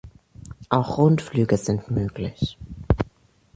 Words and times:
Auch 0.69 0.97
Rundflüge 0.97 1.57
sind 1.57 1.91
möglich. 1.91 2.57